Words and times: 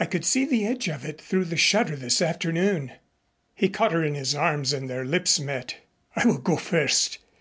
I 0.00 0.04
could 0.06 0.24
see 0.24 0.44
the 0.44 0.66
edge 0.66 0.88
of 0.88 1.04
it 1.04 1.20
through 1.20 1.44
the 1.44 1.56
shutter 1.56 1.94
this 1.94 2.20
afternoon." 2.20 2.90
He 3.54 3.68
caught 3.68 3.92
her 3.92 4.02
in 4.04 4.16
his 4.16 4.34
arms 4.34 4.72
and 4.72 4.90
their 4.90 5.04
lips 5.04 5.38
met. 5.38 5.76
"I 6.16 6.26
will 6.26 6.38
go 6.38 6.56
first. 6.56 7.18